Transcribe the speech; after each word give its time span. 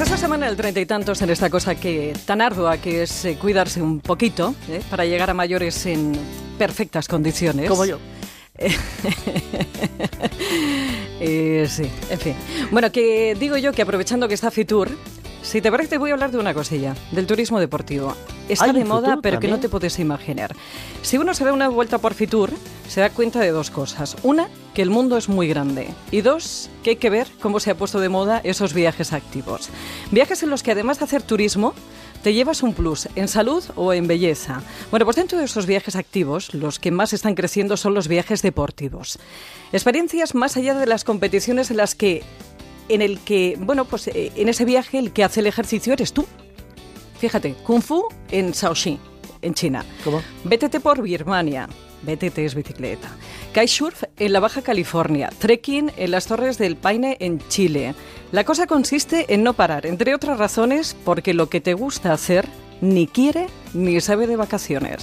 Pues 0.00 0.08
esta 0.08 0.22
semana 0.22 0.48
el 0.48 0.56
treinta 0.56 0.80
y 0.80 0.86
tantos 0.86 1.20
en 1.20 1.28
esta 1.28 1.50
cosa 1.50 1.74
que 1.74 2.14
tan 2.24 2.40
ardua 2.40 2.78
que 2.78 3.02
es 3.02 3.22
eh, 3.26 3.36
cuidarse 3.36 3.82
un 3.82 4.00
poquito 4.00 4.54
¿eh? 4.70 4.80
para 4.88 5.04
llegar 5.04 5.28
a 5.28 5.34
mayores 5.34 5.84
en 5.84 6.18
perfectas 6.56 7.06
condiciones. 7.06 7.68
Como 7.68 7.84
yo. 7.84 7.98
Eh, 11.22 11.66
sí, 11.68 11.82
en 12.08 12.18
fin. 12.18 12.34
Bueno, 12.70 12.90
que 12.90 13.36
digo 13.38 13.58
yo 13.58 13.72
que 13.72 13.82
aprovechando 13.82 14.26
que 14.26 14.32
está 14.32 14.50
Fitur, 14.50 14.90
si 15.42 15.60
te 15.60 15.70
parece, 15.70 15.98
voy 15.98 16.10
a 16.10 16.14
hablar 16.14 16.30
de 16.30 16.38
una 16.38 16.54
cosilla, 16.54 16.94
del 17.12 17.26
turismo 17.26 17.60
deportivo. 17.60 18.16
Está 18.48 18.72
de 18.72 18.86
moda, 18.86 19.18
pero 19.20 19.38
que 19.38 19.46
no 19.48 19.56
también. 19.56 19.60
te 19.60 19.68
puedes 19.68 19.98
imaginar. 19.98 20.56
Si 21.02 21.18
uno 21.18 21.34
se 21.34 21.44
da 21.44 21.52
una 21.52 21.68
vuelta 21.68 21.98
por 21.98 22.14
Fitur, 22.14 22.50
se 22.88 23.02
da 23.02 23.10
cuenta 23.10 23.40
de 23.40 23.50
dos 23.50 23.70
cosas. 23.70 24.16
Una, 24.22 24.48
que 24.80 24.84
el 24.84 24.88
mundo 24.88 25.18
es 25.18 25.28
muy 25.28 25.46
grande. 25.46 25.92
Y 26.10 26.22
dos, 26.22 26.70
que 26.82 26.88
hay 26.88 26.96
que 26.96 27.10
ver 27.10 27.28
cómo 27.42 27.60
se 27.60 27.70
ha 27.70 27.76
puesto 27.76 28.00
de 28.00 28.08
moda 28.08 28.40
esos 28.44 28.72
viajes 28.72 29.12
activos. 29.12 29.68
Viajes 30.10 30.42
en 30.42 30.48
los 30.48 30.62
que 30.62 30.72
además 30.72 30.98
de 30.98 31.04
hacer 31.04 31.20
turismo, 31.20 31.74
te 32.22 32.32
llevas 32.32 32.62
un 32.62 32.72
plus 32.72 33.06
en 33.14 33.28
salud 33.28 33.62
o 33.76 33.92
en 33.92 34.06
belleza. 34.06 34.62
Bueno, 34.90 35.04
pues 35.04 35.16
dentro 35.16 35.36
de 35.36 35.44
esos 35.44 35.66
viajes 35.66 35.96
activos, 35.96 36.54
los 36.54 36.78
que 36.78 36.90
más 36.90 37.12
están 37.12 37.34
creciendo 37.34 37.76
son 37.76 37.92
los 37.92 38.08
viajes 38.08 38.40
deportivos. 38.40 39.18
Experiencias 39.70 40.34
más 40.34 40.56
allá 40.56 40.72
de 40.72 40.86
las 40.86 41.04
competiciones 41.04 41.70
en 41.70 41.76
las 41.76 41.94
que, 41.94 42.22
en 42.88 43.02
el 43.02 43.20
que, 43.20 43.58
bueno, 43.60 43.84
pues 43.84 44.08
eh, 44.08 44.32
en 44.34 44.48
ese 44.48 44.64
viaje 44.64 44.98
el 44.98 45.12
que 45.12 45.24
hace 45.24 45.40
el 45.40 45.46
ejercicio 45.46 45.92
eres 45.92 46.14
tú. 46.14 46.24
Fíjate, 47.18 47.52
Kung 47.66 47.82
Fu 47.82 48.08
en 48.30 48.52
Shaoxi, 48.52 48.98
en 49.42 49.52
China. 49.52 49.84
¿Cómo? 50.04 50.22
BTT 50.44 50.80
por 50.80 51.02
Birmania. 51.02 51.68
BTT 52.02 52.38
es 52.38 52.54
bicicleta. 52.54 53.08
Kitesurf 53.52 54.04
en 54.16 54.32
la 54.32 54.40
Baja 54.40 54.62
California. 54.62 55.30
Trekking 55.38 55.92
en 55.96 56.10
las 56.10 56.26
Torres 56.26 56.58
del 56.58 56.76
Paine 56.76 57.16
en 57.20 57.40
Chile. 57.48 57.94
La 58.32 58.44
cosa 58.44 58.66
consiste 58.66 59.32
en 59.34 59.42
no 59.42 59.54
parar, 59.54 59.86
entre 59.86 60.14
otras 60.14 60.38
razones, 60.38 60.96
porque 61.04 61.34
lo 61.34 61.48
que 61.48 61.60
te 61.60 61.74
gusta 61.74 62.12
hacer 62.12 62.46
ni 62.80 63.06
quiere 63.06 63.48
ni 63.74 64.00
sabe 64.00 64.26
de 64.26 64.36
vacaciones. 64.36 65.02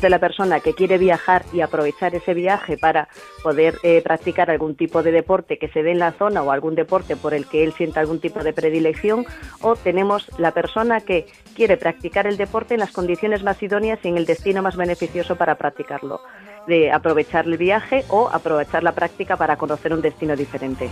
De 0.00 0.08
la 0.08 0.18
persona 0.18 0.60
que 0.60 0.72
quiere 0.74 0.96
viajar 0.96 1.44
y 1.52 1.60
aprovechar 1.60 2.14
ese 2.14 2.32
viaje 2.32 2.78
para 2.78 3.08
poder 3.42 3.76
eh, 3.82 4.00
practicar 4.02 4.50
algún 4.50 4.74
tipo 4.74 5.02
de 5.02 5.12
deporte 5.12 5.58
que 5.58 5.68
se 5.68 5.82
dé 5.82 5.92
en 5.92 5.98
la 5.98 6.12
zona 6.12 6.42
o 6.42 6.50
algún 6.50 6.74
deporte 6.74 7.14
por 7.14 7.34
el 7.34 7.46
que 7.46 7.62
él 7.62 7.72
sienta 7.72 8.00
algún 8.00 8.18
tipo 8.18 8.42
de 8.42 8.52
predilección, 8.52 9.26
o 9.60 9.76
tenemos 9.76 10.30
la 10.38 10.52
persona 10.52 11.00
que 11.00 11.26
quiere 11.54 11.76
practicar 11.76 12.26
el 12.26 12.36
deporte 12.36 12.74
en 12.74 12.80
las 12.80 12.90
condiciones 12.90 13.42
más 13.42 13.62
idóneas 13.62 13.98
y 14.02 14.08
en 14.08 14.16
el 14.16 14.24
destino 14.24 14.62
más 14.62 14.76
beneficioso 14.76 15.36
para 15.36 15.56
practicarlo, 15.56 16.22
de 16.66 16.90
aprovechar 16.90 17.44
el 17.44 17.58
viaje 17.58 18.04
o 18.08 18.28
aprovechar 18.32 18.82
la 18.82 18.92
práctica 18.92 19.36
para 19.36 19.56
conocer 19.56 19.92
un 19.92 20.00
destino 20.00 20.34
diferente. 20.34 20.88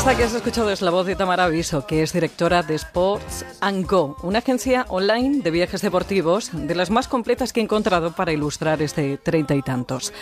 Esta 0.00 0.16
que 0.16 0.24
has 0.24 0.32
escuchado 0.32 0.70
es 0.70 0.80
la 0.80 0.90
voz 0.90 1.06
de 1.06 1.14
Tamara 1.14 1.44
Aviso, 1.44 1.86
que 1.86 2.02
es 2.02 2.14
directora 2.14 2.62
de 2.62 2.74
Sports 2.74 3.44
and 3.60 3.86
Go, 3.86 4.16
una 4.22 4.38
agencia 4.38 4.86
online 4.88 5.42
de 5.42 5.50
viajes 5.50 5.82
deportivos 5.82 6.48
de 6.54 6.74
las 6.74 6.88
más 6.88 7.06
completas 7.06 7.52
que 7.52 7.60
he 7.60 7.62
encontrado 7.62 8.12
para 8.12 8.32
ilustrar 8.32 8.80
este 8.80 9.18
treinta 9.18 9.54
y 9.54 9.60
tantos. 9.60 10.14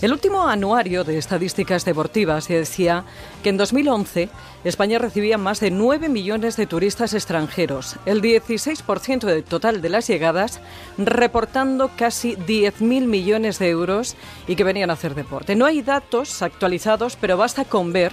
El 0.00 0.12
último 0.12 0.46
anuario 0.46 1.02
de 1.02 1.18
estadísticas 1.18 1.84
deportivas 1.84 2.46
decía 2.46 3.06
que 3.42 3.48
en 3.48 3.56
2011 3.56 4.28
España 4.62 5.00
recibía 5.00 5.36
más 5.36 5.58
de 5.58 5.72
9 5.72 6.08
millones 6.08 6.56
de 6.56 6.68
turistas 6.68 7.12
extranjeros, 7.12 7.96
el 8.06 8.22
16% 8.22 9.24
del 9.24 9.42
total 9.42 9.82
de 9.82 9.88
las 9.88 10.06
llegadas, 10.06 10.60
reportando 10.96 11.90
casi 11.96 12.36
10.000 12.36 13.06
millones 13.06 13.58
de 13.58 13.68
euros 13.68 14.14
y 14.46 14.54
que 14.54 14.62
venían 14.62 14.90
a 14.90 14.92
hacer 14.92 15.16
deporte. 15.16 15.56
No 15.56 15.66
hay 15.66 15.82
datos 15.82 16.40
actualizados, 16.40 17.16
pero 17.16 17.36
basta 17.36 17.64
con 17.64 17.92
ver 17.92 18.12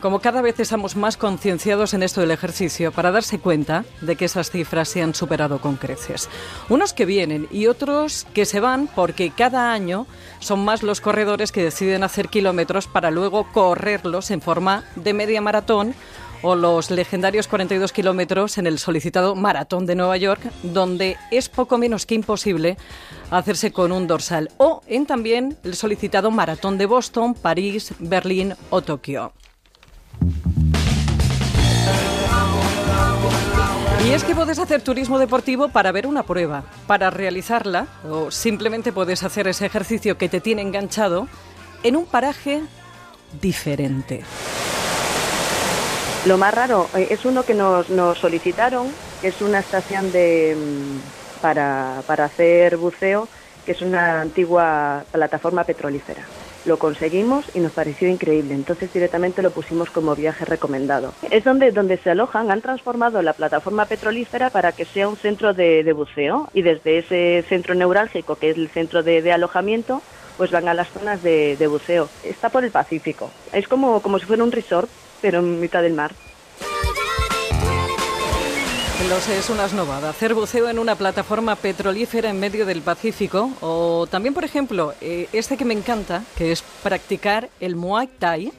como 0.00 0.20
cada 0.20 0.42
vez 0.42 0.60
estamos 0.60 0.96
más 0.96 1.16
concienciados 1.16 1.94
en 1.94 2.02
esto 2.02 2.20
del 2.20 2.30
ejercicio 2.30 2.92
para 2.92 3.10
darse 3.10 3.38
cuenta 3.38 3.84
de 4.00 4.16
que 4.16 4.26
esas 4.26 4.50
cifras 4.50 4.88
se 4.88 5.02
han 5.02 5.14
superado 5.14 5.60
con 5.60 5.76
creces. 5.76 6.28
Unos 6.68 6.92
que 6.92 7.06
vienen 7.06 7.48
y 7.50 7.66
otros 7.66 8.26
que 8.34 8.44
se 8.44 8.60
van 8.60 8.88
porque 8.88 9.30
cada 9.30 9.72
año 9.72 10.06
son 10.38 10.64
más 10.64 10.82
los 10.82 11.00
corredores 11.00 11.52
que 11.52 11.64
deciden 11.64 12.02
hacer 12.02 12.28
kilómetros 12.28 12.86
para 12.86 13.10
luego 13.10 13.50
correrlos 13.52 14.30
en 14.30 14.40
forma 14.40 14.84
de 14.96 15.14
media 15.14 15.40
maratón 15.40 15.94
o 16.42 16.54
los 16.54 16.90
legendarios 16.90 17.48
42 17.48 17.92
kilómetros 17.92 18.58
en 18.58 18.66
el 18.66 18.78
solicitado 18.78 19.34
Maratón 19.34 19.86
de 19.86 19.94
Nueva 19.94 20.16
York, 20.16 20.40
donde 20.62 21.16
es 21.30 21.48
poco 21.48 21.78
menos 21.78 22.06
que 22.06 22.14
imposible 22.14 22.76
hacerse 23.30 23.72
con 23.72 23.90
un 23.90 24.06
dorsal, 24.06 24.50
o 24.58 24.82
en 24.86 25.06
también 25.06 25.56
el 25.64 25.74
solicitado 25.74 26.30
Maratón 26.30 26.78
de 26.78 26.86
Boston, 26.86 27.34
París, 27.34 27.94
Berlín 27.98 28.54
o 28.70 28.82
Tokio. 28.82 29.32
Y 34.06 34.12
es 34.12 34.22
que 34.22 34.36
puedes 34.36 34.60
hacer 34.60 34.82
turismo 34.82 35.18
deportivo 35.18 35.68
para 35.68 35.90
ver 35.90 36.06
una 36.06 36.22
prueba, 36.22 36.62
para 36.86 37.10
realizarla, 37.10 37.88
o 38.08 38.30
simplemente 38.30 38.92
puedes 38.92 39.24
hacer 39.24 39.48
ese 39.48 39.66
ejercicio 39.66 40.16
que 40.16 40.28
te 40.28 40.40
tiene 40.40 40.62
enganchado 40.62 41.26
en 41.82 41.96
un 41.96 42.06
paraje 42.06 42.62
diferente. 43.40 44.22
Lo 46.24 46.38
más 46.38 46.54
raro 46.54 46.88
eh, 46.94 47.08
es 47.10 47.24
uno 47.24 47.42
que 47.42 47.54
nos, 47.54 47.90
nos 47.90 48.18
solicitaron, 48.18 48.88
que 49.20 49.28
es 49.28 49.40
una 49.40 49.58
estación 49.58 50.12
de, 50.12 50.56
mm, 50.56 51.40
para, 51.40 52.02
para 52.06 52.26
hacer 52.26 52.76
buceo, 52.76 53.28
que 53.64 53.72
es 53.72 53.82
una 53.82 54.20
antigua 54.20 55.04
plataforma 55.10 55.64
petrolífera. 55.64 56.22
Lo 56.66 56.80
conseguimos 56.80 57.44
y 57.54 57.60
nos 57.60 57.70
pareció 57.70 58.08
increíble, 58.08 58.52
entonces 58.52 58.92
directamente 58.92 59.40
lo 59.40 59.52
pusimos 59.52 59.88
como 59.90 60.16
viaje 60.16 60.44
recomendado. 60.44 61.12
Es 61.30 61.44
donde, 61.44 61.70
donde 61.70 61.96
se 61.98 62.10
alojan, 62.10 62.50
han 62.50 62.60
transformado 62.60 63.22
la 63.22 63.34
plataforma 63.34 63.86
petrolífera 63.86 64.50
para 64.50 64.72
que 64.72 64.84
sea 64.86 65.08
un 65.08 65.16
centro 65.16 65.54
de, 65.54 65.84
de 65.84 65.92
buceo 65.92 66.48
y 66.52 66.62
desde 66.62 66.98
ese 66.98 67.44
centro 67.48 67.76
neurálgico, 67.76 68.34
que 68.34 68.50
es 68.50 68.56
el 68.56 68.68
centro 68.70 69.04
de, 69.04 69.30
alojamiento, 69.30 70.02
pues 70.36 70.50
van 70.50 70.66
a 70.66 70.74
las 70.74 70.90
zonas 70.90 71.22
de, 71.22 71.56
de 71.56 71.66
buceo. 71.68 72.08
Está 72.24 72.48
por 72.48 72.64
el 72.64 72.72
Pacífico, 72.72 73.30
es 73.52 73.68
como, 73.68 74.02
como 74.02 74.18
si 74.18 74.26
fuera 74.26 74.42
un 74.42 74.50
resort, 74.50 74.88
pero 75.22 75.38
en 75.38 75.60
mitad 75.60 75.82
del 75.82 75.94
mar. 75.94 76.10
Lo 79.04 79.20
sé, 79.20 79.38
es 79.38 79.50
una 79.50 79.66
esnovada. 79.66 80.08
Hacer 80.08 80.34
buceo 80.34 80.68
en 80.68 80.80
una 80.80 80.96
plataforma 80.96 81.54
petrolífera 81.54 82.28
en 82.28 82.40
medio 82.40 82.66
del 82.66 82.82
Pacífico. 82.82 83.50
O 83.60 84.08
también, 84.10 84.34
por 84.34 84.42
ejemplo, 84.42 84.94
eh, 85.00 85.28
este 85.32 85.56
que 85.56 85.64
me 85.64 85.74
encanta, 85.74 86.24
que 86.36 86.50
es 86.50 86.62
practicar 86.82 87.48
el 87.60 87.76
Muay 87.76 88.08
Thai 88.18 88.52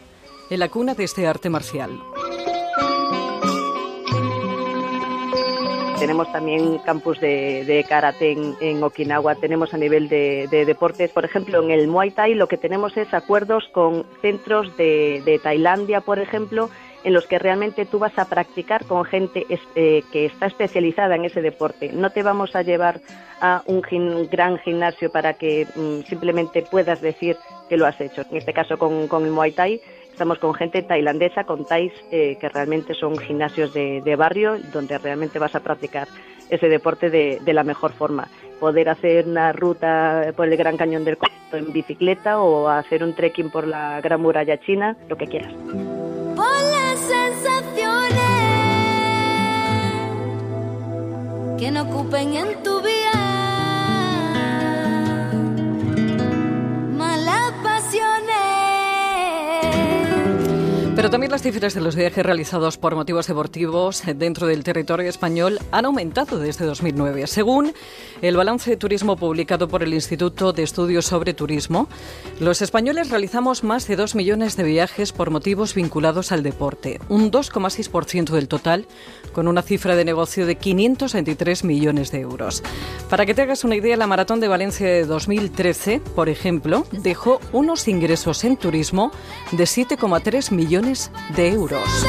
en 0.50 0.59
la 0.59 0.70
cuna 0.70 0.94
de 0.94 1.03
este 1.03 1.28
arte 1.28 1.50
marcial. 1.50 2.00
Tenemos 6.00 6.31
también 6.31 6.78
campus 6.86 7.19
de, 7.19 7.66
de 7.66 7.84
karate 7.84 8.31
en, 8.31 8.56
en 8.62 8.84
Okinawa, 8.84 9.36
tenemos 9.36 9.74
a 9.74 9.78
nivel 9.78 10.08
de, 10.08 10.48
de 10.50 10.64
deportes. 10.64 11.09
Por 11.12 11.25
ejemplo, 11.25 11.62
en 11.62 11.72
el 11.72 11.88
Muay 11.88 12.12
Thai 12.12 12.36
lo 12.36 12.48
que 12.48 12.58
tenemos 12.58 12.96
es 12.96 13.14
acuerdos 13.14 13.68
con 13.74 14.06
centros 14.22 14.78
de, 14.78 15.22
de 15.25 15.40
Tailandia, 15.40 16.02
por 16.02 16.19
ejemplo, 16.19 16.69
en 17.07 17.13
los 17.13 17.25
que 17.25 17.40
realmente 17.40 17.85
tú 17.85 18.00
vas 18.00 18.19
a 18.19 18.25
practicar 18.25 18.84
con 18.85 19.06
gente 19.06 19.45
es- 19.47 19.62
eh, 19.75 20.03
que 20.12 20.25
está 20.25 20.47
especializada 20.47 21.16
en 21.16 21.23
ese 21.23 21.41
deporte. 21.41 21.90
No 21.94 22.09
te 22.09 22.22
vamos 22.22 22.53
a 22.53 22.63
llevar 22.63 23.00
a 23.40 23.63
un 23.66 23.81
gran 24.29 24.57
gimnasio 24.57 25.09
para 25.09 25.35
que 25.35 25.66
mm, 25.73 26.01
simplemente 26.09 26.63
puedas 26.69 27.00
decir 27.00 27.38
que 27.69 27.78
lo 27.78 27.85
has 27.85 28.01
hecho. 28.01 28.23
En 28.29 28.35
este 28.35 28.51
caso 28.51 28.78
con, 28.78 29.07
el 29.25 29.31
Muay 29.31 29.54
Thai 29.54 29.80
estamos 30.12 30.38
con 30.39 30.54
gente 30.54 30.81
tailandesa, 30.81 31.45
con 31.45 31.65
Thais, 31.65 31.94
eh, 32.12 32.38
que 32.42 32.50
realmente 32.50 32.94
son 32.94 33.18
gimnasios 33.18 33.74
de, 33.74 34.15
barrio 34.18 34.57
donde 34.74 34.98
realmente 34.98 35.39
vas 35.39 35.56
a 35.56 35.62
practicar 35.62 36.10
ese 36.50 36.68
deporte 36.68 37.10
de, 37.10 37.53
la 37.53 37.63
mejor 37.63 37.94
forma. 37.94 38.27
Poder 38.60 38.89
hacer 38.89 39.27
una 39.27 39.53
ruta 39.53 40.33
por 40.36 40.50
el 40.50 40.57
Gran 40.57 40.75
Cañón 40.75 41.06
del 41.06 41.15
Colorado 41.15 41.68
en 41.68 41.71
bicicleta 41.71 42.42
o 42.42 42.68
hacer 42.68 43.01
un 43.01 43.13
trekking 43.13 43.50
por 43.50 43.65
la 43.65 44.01
Gran 44.01 44.19
Muralla 44.19 44.60
China, 44.60 44.98
lo 45.07 45.15
que 45.15 45.27
quieras. 45.27 45.53
Que 51.57 51.71
no 51.71 51.81
ocupen 51.81 52.36
en 52.36 52.62
tu 52.62 52.81
vida 52.81 52.97
Pero 61.07 61.13
también 61.13 61.31
las 61.31 61.42
cifras 61.42 61.74
de 61.74 61.80
los 61.80 61.95
viajes 61.95 62.25
realizados 62.25 62.77
por 62.77 62.94
motivos 62.94 63.27
deportivos 63.27 64.04
dentro 64.18 64.45
del 64.45 64.65
territorio 64.65 65.07
español 65.07 65.57
han 65.71 65.86
aumentado 65.86 66.38
desde 66.38 66.65
2009. 66.65 67.27
Según 67.27 67.74
el 68.21 68.36
balance 68.36 68.69
de 68.69 68.75
turismo 68.75 69.15
publicado 69.15 69.69
por 69.69 69.83
el 69.83 69.94
Instituto 69.94 70.51
de 70.51 70.63
Estudios 70.63 71.06
sobre 71.06 71.33
Turismo, 71.33 71.88
los 72.42 72.62
españoles 72.62 73.09
realizamos 73.09 73.63
más 73.63 73.88
de 73.88 73.95
2 73.95 74.15
millones 74.15 74.57
de 74.57 74.63
viajes 74.63 75.13
por 75.13 75.30
motivos 75.30 75.75
vinculados 75.75 76.33
al 76.33 76.44
deporte, 76.44 77.00
un 77.07 77.31
2,6% 77.31 78.31
del 78.31 78.50
total, 78.50 78.86
con 79.31 79.48
una 79.48 79.62
cifra 79.62 79.95
de 79.95 80.03
negocio 80.03 80.45
de 80.45 80.56
523 80.56 81.63
millones 81.63 82.12
de 82.12 82.19
euros. 82.19 82.63
Para 83.10 83.25
que 83.25 83.33
te 83.33 83.44
hagas 83.44 83.63
una 83.63 83.77
idea, 83.77 83.95
la 83.95 84.07
Maratón 84.07 84.42
de 84.42 84.50
Valencia 84.50 84.86
de 84.86 85.06
2013, 85.06 86.01
por 86.15 86.27
ejemplo, 86.27 86.86
dejó 86.92 87.39
unos 87.53 87.88
ingresos 87.88 88.44
en 88.44 88.57
turismo 88.57 89.13
de 89.53 89.63
7,3 89.63 90.51
millones 90.51 90.97
de 91.36 91.52
euros. 91.54 92.08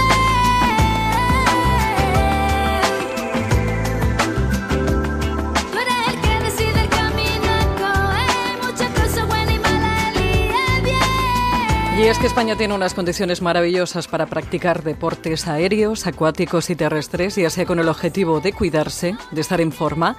Y 11.98 12.02
es 12.06 12.16
que 12.18 12.28
España 12.28 12.54
tiene 12.54 12.74
unas 12.74 12.94
condiciones 12.94 13.42
maravillosas 13.42 14.06
para 14.06 14.26
practicar 14.26 14.84
deportes 14.84 15.48
aéreos, 15.48 16.06
acuáticos 16.06 16.70
y 16.70 16.76
terrestres, 16.76 17.34
ya 17.34 17.50
sea 17.50 17.66
con 17.66 17.80
el 17.80 17.88
objetivo 17.88 18.38
de 18.38 18.52
cuidarse, 18.52 19.16
de 19.32 19.40
estar 19.40 19.60
en 19.60 19.72
forma 19.72 20.16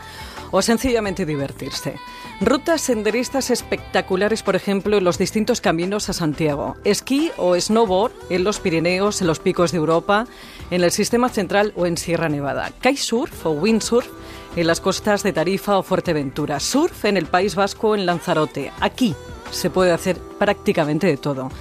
o 0.52 0.62
sencillamente 0.62 1.26
divertirse. 1.26 1.96
Rutas 2.42 2.82
senderistas 2.82 3.50
espectaculares, 3.50 4.44
por 4.44 4.56
ejemplo, 4.56 4.98
en 4.98 5.04
los 5.04 5.18
distintos 5.18 5.62
caminos 5.62 6.10
a 6.10 6.14
Santiago. 6.14 6.78
Esquí 6.84 7.32
o 7.38 7.60
snowboard 7.60 8.14
en 8.30 8.44
los 8.44 8.60
Pirineos, 8.60 9.22
en 9.22 9.28
los 9.28 9.40
picos 9.40 9.72
de 9.72 9.78
Europa, 9.78 10.26
en 10.72 10.84
el 10.84 10.92
sistema 10.92 11.30
central 11.30 11.74
o 11.76 11.86
en 11.86 11.98
Sierra 11.98 12.30
Nevada. 12.30 12.72
Kitesurf 12.82 13.46
o 13.46 13.52
windsurf 13.52 14.08
en 14.56 14.68
las 14.68 14.80
costas 14.82 15.24
de 15.24 15.34
Tarifa 15.34 15.78
o 15.78 15.84
Fuerteventura. 15.84 16.60
Surf 16.60 17.06
en 17.06 17.18
el 17.18 17.26
País 17.26 17.56
Vasco, 17.56 17.96
en 17.96 18.06
Lanzarote. 18.06 18.72
Aquí 18.80 19.16
se 19.52 19.70
puede 19.70 19.92
hacer 19.92 20.18
prácticamente 20.38 21.08
de 21.08 21.18
todo. 21.18 21.52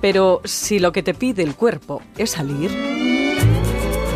Pero 0.00 0.40
si 0.44 0.78
lo 0.78 0.92
que 0.92 1.02
te 1.02 1.14
pide 1.14 1.42
el 1.42 1.54
cuerpo 1.54 2.02
es 2.16 2.30
salir... 2.30 2.70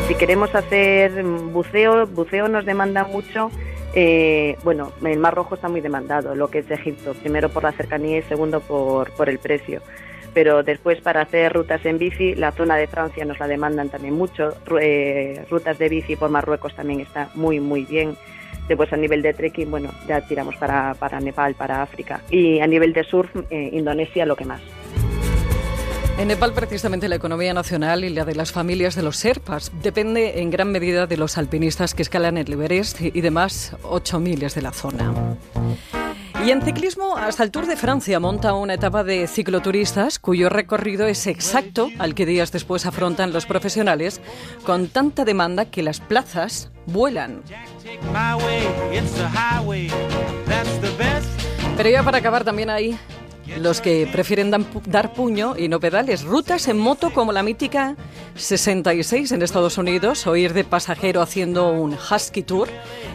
Si 0.08 0.14
queremos 0.14 0.54
hacer 0.54 1.22
buceo, 1.24 2.06
buceo 2.06 2.48
nos 2.48 2.64
demanda 2.64 3.04
mucho 3.04 3.50
eh, 3.98 4.58
bueno, 4.62 4.92
el 5.02 5.18
Mar 5.18 5.34
Rojo 5.34 5.54
está 5.54 5.70
muy 5.70 5.80
demandado, 5.80 6.34
lo 6.34 6.48
que 6.48 6.58
es 6.58 6.70
Egipto, 6.70 7.14
primero 7.14 7.48
por 7.48 7.62
la 7.62 7.72
cercanía 7.72 8.18
y 8.18 8.22
segundo 8.22 8.60
por, 8.60 9.10
por 9.12 9.30
el 9.30 9.38
precio. 9.38 9.80
Pero 10.34 10.62
después 10.62 11.00
para 11.00 11.22
hacer 11.22 11.54
rutas 11.54 11.82
en 11.86 11.96
bici, 11.96 12.34
la 12.34 12.52
zona 12.52 12.76
de 12.76 12.88
Francia 12.88 13.24
nos 13.24 13.40
la 13.40 13.48
demandan 13.48 13.88
también 13.88 14.12
mucho, 14.12 14.52
eh, 14.78 15.46
rutas 15.48 15.78
de 15.78 15.88
bici 15.88 16.14
por 16.14 16.28
Marruecos 16.28 16.74
también 16.74 17.00
está 17.00 17.30
muy, 17.34 17.58
muy 17.58 17.86
bien. 17.86 18.18
Después 18.68 18.92
a 18.92 18.98
nivel 18.98 19.22
de 19.22 19.32
trekking, 19.32 19.70
bueno, 19.70 19.90
ya 20.06 20.20
tiramos 20.20 20.56
para, 20.56 20.92
para 20.94 21.18
Nepal, 21.18 21.54
para 21.54 21.80
África. 21.80 22.20
Y 22.28 22.60
a 22.60 22.66
nivel 22.66 22.92
de 22.92 23.02
surf, 23.02 23.34
eh, 23.48 23.70
Indonesia 23.72 24.26
lo 24.26 24.36
que 24.36 24.44
más. 24.44 24.60
En 26.18 26.28
Nepal, 26.28 26.54
precisamente, 26.54 27.08
la 27.08 27.16
economía 27.16 27.52
nacional 27.52 28.02
y 28.02 28.08
la 28.08 28.24
de 28.24 28.34
las 28.34 28.50
familias 28.50 28.94
de 28.94 29.02
los 29.02 29.18
Serpas 29.18 29.70
depende 29.82 30.40
en 30.40 30.50
gran 30.50 30.72
medida 30.72 31.06
de 31.06 31.18
los 31.18 31.36
alpinistas 31.36 31.94
que 31.94 32.00
escalan 32.00 32.38
el 32.38 32.50
Everest 32.50 33.02
y 33.02 33.20
demás 33.20 33.76
8 33.82 34.18
miles 34.18 34.54
de 34.54 34.62
la 34.62 34.72
zona. 34.72 35.12
Y 36.42 36.50
en 36.50 36.62
ciclismo, 36.62 37.16
hasta 37.18 37.42
el 37.42 37.50
Tour 37.50 37.66
de 37.66 37.76
Francia 37.76 38.18
monta 38.18 38.54
una 38.54 38.74
etapa 38.74 39.04
de 39.04 39.26
cicloturistas 39.26 40.18
cuyo 40.18 40.48
recorrido 40.48 41.06
es 41.06 41.26
exacto 41.26 41.90
al 41.98 42.14
que 42.14 42.24
días 42.24 42.50
después 42.50 42.86
afrontan 42.86 43.34
los 43.34 43.44
profesionales, 43.44 44.22
con 44.64 44.88
tanta 44.88 45.26
demanda 45.26 45.66
que 45.66 45.82
las 45.82 46.00
plazas 46.00 46.70
vuelan. 46.86 47.42
Pero 51.76 51.90
ya 51.90 52.02
para 52.02 52.18
acabar 52.18 52.42
también 52.42 52.70
hay 52.70 52.98
los 53.58 53.80
que 53.80 54.08
prefieren 54.10 54.50
dar 54.86 55.12
puño 55.12 55.56
y 55.56 55.68
no 55.68 55.80
pedales. 55.80 56.24
Rutas 56.24 56.68
en 56.68 56.78
moto 56.78 57.12
como 57.12 57.32
la 57.32 57.42
mítica 57.42 57.96
66 58.34 59.32
en 59.32 59.42
Estados 59.42 59.78
Unidos 59.78 60.26
o 60.26 60.36
ir 60.36 60.52
de 60.52 60.64
pasajero 60.64 61.22
haciendo 61.22 61.70
un 61.72 61.94
husky 61.94 62.42
tour 62.42 62.68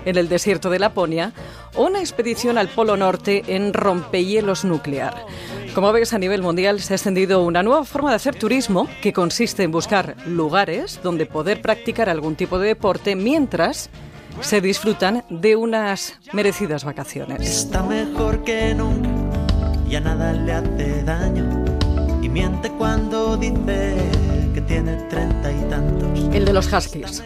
en 0.06 0.18
el 0.18 0.30
desierto 0.30 0.70
de 0.70 0.80
Laponia 0.80 1.34
o 1.76 1.86
una 1.86 2.00
expedición 2.00 2.58
al 2.58 2.70
Polo 2.70 2.98
Norte 2.98 3.44
en 3.48 3.74
rompehielos 3.74 4.66
nuclear. 4.66 5.26
Como 5.76 5.92
ves, 5.94 6.14
a 6.14 6.18
nivel 6.18 6.42
mundial 6.42 6.82
se 6.82 6.94
ha 6.94 6.96
extendido 6.96 7.44
una 7.44 7.64
nueva 7.64 7.86
forma 7.86 8.10
de 8.10 8.18
hacer 8.18 8.36
turismo 8.36 8.88
que 9.02 9.14
consiste 9.14 9.64
en 9.64 9.72
buscar 9.72 10.16
lugares 10.26 11.00
donde 11.04 11.26
poder 11.26 11.62
practicar 11.62 12.10
algún 12.10 12.36
tipo 12.36 12.60
de 12.60 12.68
deporte 12.68 13.16
mientras 13.16 13.90
se 14.42 14.62
disfrutan 14.62 15.24
de 15.30 15.56
unas 15.56 16.20
merecidas 16.34 16.84
vacaciones. 16.84 17.42
Está 17.42 17.84
mejor 17.84 18.44
que 18.44 18.74
nunca 18.74 19.11
ya 19.92 20.00
nada 20.00 20.32
le 20.32 20.54
hace 20.54 21.04
daño 21.04 21.66
y 22.22 22.30
miente 22.30 22.72
cuando 22.78 23.36
dice 23.36 23.98
que 24.54 24.62
tiene 24.62 24.96
treinta 25.10 25.52
y 25.52 25.70
tantos. 25.70 26.34
El 26.34 26.46
de 26.46 26.54
los 26.54 26.72
Huskies. 26.72 27.22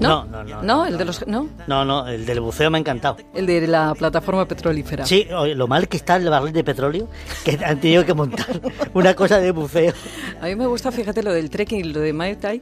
¿No? 0.00 0.24
No, 0.24 0.42
no, 0.42 0.62
no. 0.62 0.86
el 0.86 0.98
de 0.98 1.04
los 1.04 1.24
no. 1.28 1.48
No, 1.68 1.84
no, 1.84 2.08
el 2.08 2.26
del 2.26 2.40
buceo 2.40 2.68
me 2.68 2.78
ha 2.78 2.80
encantado. 2.80 3.16
El 3.32 3.46
de 3.46 3.64
la 3.68 3.94
plataforma 3.94 4.44
petrolífera. 4.44 5.06
Sí, 5.06 5.26
lo 5.30 5.68
mal 5.68 5.86
que 5.86 5.96
está 5.96 6.16
el 6.16 6.28
barril 6.28 6.52
de 6.52 6.64
petróleo, 6.64 7.08
que 7.44 7.58
han 7.64 7.80
tenido 7.80 8.04
que 8.04 8.12
montar 8.12 8.60
una 8.92 9.14
cosa 9.14 9.38
de 9.38 9.52
buceo. 9.52 9.94
A 10.40 10.46
mí 10.46 10.56
me 10.56 10.66
gusta, 10.66 10.90
fíjate, 10.90 11.22
lo 11.22 11.32
del 11.32 11.48
trekking 11.48 11.78
y 11.78 11.84
lo 11.84 12.00
de 12.00 12.12
Mai 12.12 12.34
Tai, 12.34 12.60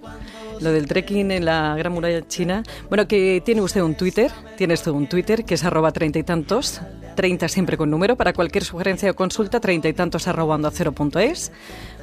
lo 0.63 0.73
del 0.73 0.87
trekking 0.87 1.31
en 1.31 1.45
la 1.45 1.75
Gran 1.77 1.93
Muralla 1.93 2.27
China. 2.27 2.63
Bueno, 2.89 3.07
que 3.07 3.43
tiene 3.45 3.61
usted 3.61 3.81
un 3.83 3.95
Twitter, 3.95 4.31
tiene 4.57 4.75
usted 4.75 4.91
un 4.93 5.09
Twitter 5.09 5.45
que 5.45 5.55
es 5.55 5.65
arroba 5.65 5.93
treinta 5.93 6.19
y 6.19 6.23
tantos, 6.23 6.81
30 7.17 7.49
siempre 7.49 7.77
con 7.77 7.91
número. 7.91 8.17
Para 8.17 8.33
cualquier 8.33 8.65
sugerencia 8.65 9.11
o 9.11 9.15
consulta, 9.15 9.61
treinta 9.61 9.89
y 9.89 9.93
tantos 9.93 10.29
arroba 10.29 10.55
onda 10.55 10.71
cero 10.73 10.93
punto 10.93 11.19
es. 11.19 11.53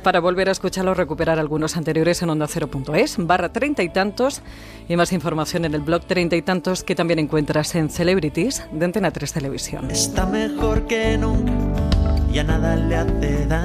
Para 0.04 0.20
volver 0.20 0.48
a 0.50 0.52
escucharlo, 0.52 0.94
recuperar 0.94 1.40
algunos 1.40 1.76
anteriores 1.76 2.22
en 2.22 2.30
onda 2.30 2.48
cero 2.48 2.68
punto 2.70 2.96
es, 2.96 3.16
barra 3.18 3.52
treinta 3.52 3.84
y 3.84 3.90
tantos. 3.90 4.42
Y 4.88 4.96
más 4.96 5.12
información 5.14 5.66
en 5.66 5.74
el 5.74 5.82
blog 5.82 6.06
treinta 6.06 6.36
y 6.36 6.42
tantos 6.42 6.84
que 6.84 6.96
también 6.96 7.20
encuentras 7.20 7.76
en 7.76 7.90
Celebrities 7.90 8.64
de 8.72 8.86
Antena 8.86 9.12
3 9.12 9.34
Televisión. 9.34 9.92
Está 9.92 10.26
mejor 10.26 10.88
que 10.88 11.18
nunca, 11.18 11.54
ya 12.32 12.44
nada 12.44 12.76
le 12.76 12.96
hace 12.96 13.46
daño 13.46 13.60